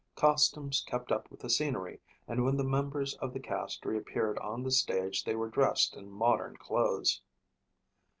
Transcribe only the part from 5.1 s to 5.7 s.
they were